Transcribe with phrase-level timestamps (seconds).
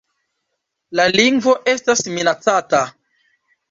[1.01, 2.85] La lingvo estas minacata.